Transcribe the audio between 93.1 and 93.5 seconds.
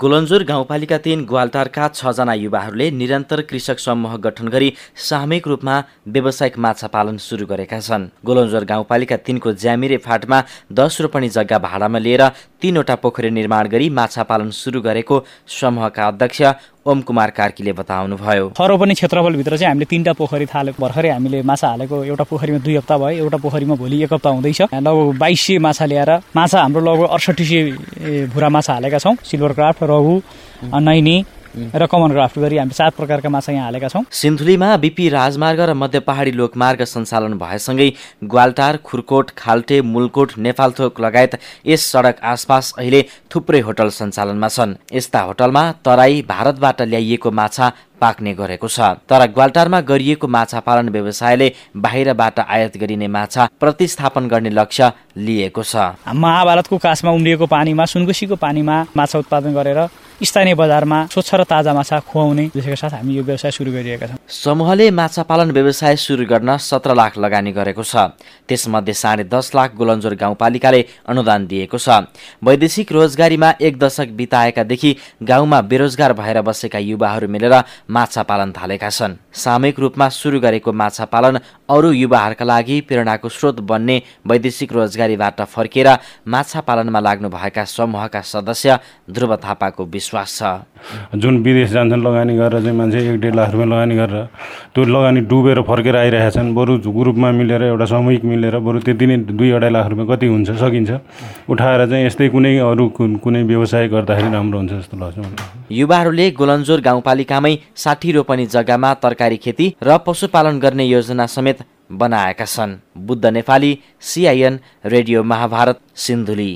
एक डेढ लाख